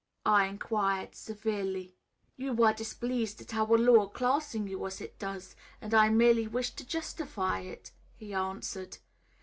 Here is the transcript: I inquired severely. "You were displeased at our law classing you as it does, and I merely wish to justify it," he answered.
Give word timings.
I 0.25 0.47
inquired 0.47 1.13
severely. 1.13 1.93
"You 2.35 2.53
were 2.53 2.73
displeased 2.73 3.39
at 3.39 3.53
our 3.53 3.77
law 3.77 4.07
classing 4.07 4.67
you 4.67 4.83
as 4.87 4.99
it 4.99 5.19
does, 5.19 5.55
and 5.79 5.93
I 5.93 6.09
merely 6.09 6.47
wish 6.47 6.71
to 6.71 6.83
justify 6.87 7.59
it," 7.59 7.91
he 8.15 8.33
answered. 8.33 8.97